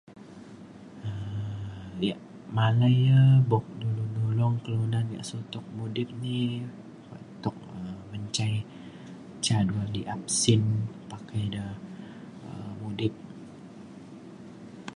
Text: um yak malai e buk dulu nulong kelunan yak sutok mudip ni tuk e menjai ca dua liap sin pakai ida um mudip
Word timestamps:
um 1.09 1.95
yak 2.07 2.21
malai 2.55 2.97
e 3.19 3.21
buk 3.49 3.65
dulu 3.81 4.03
nulong 4.15 4.55
kelunan 4.63 5.05
yak 5.15 5.27
sutok 5.29 5.65
mudip 5.77 6.09
ni 6.23 6.37
tuk 7.43 7.57
e 7.75 7.79
menjai 8.09 8.55
ca 9.45 9.57
dua 9.67 9.85
liap 9.95 10.21
sin 10.39 10.61
pakai 11.11 11.41
ida 11.49 11.65
um 12.49 12.71
mudip 12.81 13.13